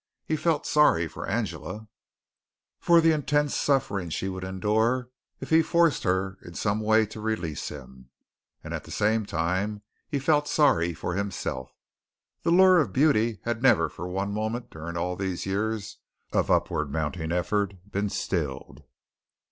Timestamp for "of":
12.79-12.91, 16.33-16.49